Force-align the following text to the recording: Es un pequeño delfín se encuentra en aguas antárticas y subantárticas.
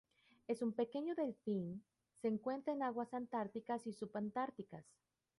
Es 0.47 0.63
un 0.63 0.73
pequeño 0.73 1.13
delfín 1.13 1.85
se 2.15 2.27
encuentra 2.27 2.73
en 2.73 2.81
aguas 2.81 3.13
antárticas 3.13 3.85
y 3.85 3.93
subantárticas. 3.93 4.83